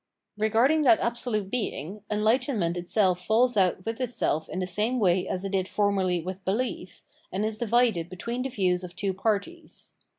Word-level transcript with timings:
Regarding 0.39 0.81
that 0.81 0.99
Absolute 0.99 1.51
Being, 1.51 2.01
enlightenment 2.09 2.75
itself 2.75 3.23
falls 3.23 3.55
out 3.55 3.85
with 3.85 4.01
itself 4.01 4.49
in 4.49 4.57
the 4.57 4.65
same 4.65 4.99
way 4.99 5.27
as 5.27 5.45
it 5.45 5.51
did 5.51 5.67
formerly 5.67 6.19
with 6.19 6.43
behef, 6.43 7.03
and 7.31 7.45
is 7.45 7.55
divided 7.59 8.09
between 8.09 8.41
the 8.41 8.49
views 8.49 8.83
of 8.83 8.95
two 8.95 9.13
parties. 9.13 9.93